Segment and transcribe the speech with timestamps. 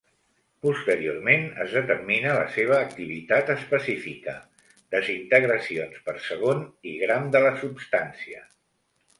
[0.65, 4.35] Posteriorment es determina la seva activitat específica,
[4.97, 8.47] desintegracions per segon i gram de la substància.